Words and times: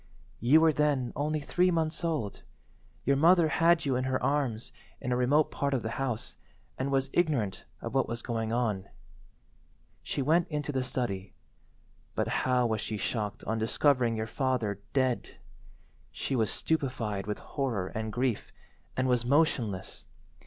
"You 0.39 0.61
were 0.61 0.73
then 0.73 1.13
only 1.15 1.39
three 1.39 1.69
months 1.69 2.03
old. 2.03 2.41
Your 3.05 3.15
mother 3.15 3.49
had 3.49 3.85
you 3.85 3.95
in 3.95 4.05
her 4.05 4.19
arms 4.23 4.71
in 4.99 5.11
a 5.11 5.15
remote 5.15 5.51
part 5.51 5.75
of 5.75 5.83
the 5.83 5.91
house, 6.01 6.37
and 6.75 6.91
was 6.91 7.11
ignorant 7.13 7.65
of 7.81 7.93
what 7.93 8.07
was 8.07 8.23
going 8.23 8.51
on. 8.51 8.89
She 10.01 10.23
went 10.23 10.47
into 10.47 10.71
the 10.71 10.83
study, 10.83 11.33
but 12.15 12.27
how 12.49 12.65
was 12.65 12.81
she 12.81 12.97
shocked 12.97 13.43
on 13.43 13.59
discovering 13.59 14.15
your 14.17 14.25
father 14.25 14.79
dead. 14.93 15.35
She 16.11 16.35
was 16.35 16.49
stupefied 16.49 17.27
with 17.27 17.37
horror 17.37 17.89
and 17.89 18.11
grief, 18.11 18.51
and 18.97 19.07
was 19.07 19.23
motionless. 19.23 20.07